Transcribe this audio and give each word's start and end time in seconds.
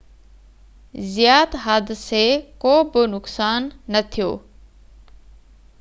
زيات 1.15 1.57
حادثي 1.65 2.23
ڪو 2.63 2.73
به 2.91 3.03
نقصان 3.13 3.69
نه 3.93 4.01
ٿيو 4.11 4.31